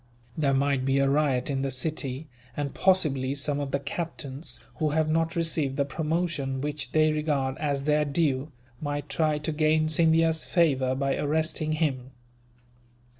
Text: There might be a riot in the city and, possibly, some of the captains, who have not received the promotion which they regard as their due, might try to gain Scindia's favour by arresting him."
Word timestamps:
There 0.35 0.55
might 0.55 0.83
be 0.83 0.97
a 0.97 1.07
riot 1.07 1.47
in 1.51 1.61
the 1.61 1.69
city 1.69 2.27
and, 2.57 2.73
possibly, 2.73 3.35
some 3.35 3.59
of 3.59 3.69
the 3.69 3.77
captains, 3.79 4.59
who 4.77 4.89
have 4.89 5.07
not 5.07 5.35
received 5.35 5.77
the 5.77 5.85
promotion 5.85 6.59
which 6.59 6.91
they 6.91 7.11
regard 7.13 7.55
as 7.59 7.83
their 7.83 8.03
due, 8.03 8.51
might 8.81 9.09
try 9.09 9.37
to 9.37 9.51
gain 9.51 9.89
Scindia's 9.89 10.43
favour 10.43 10.95
by 10.95 11.15
arresting 11.17 11.73
him." 11.73 12.09